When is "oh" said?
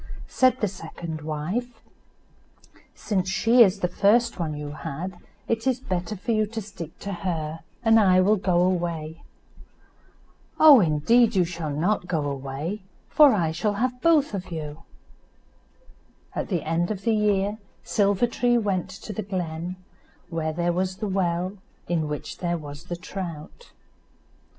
10.59-10.79